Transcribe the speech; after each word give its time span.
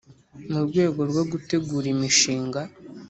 mu 0.51 0.59
rwego 0.67 0.99
rwo 1.09 1.23
gutegura 1.31 1.85
imishinga 1.93 2.61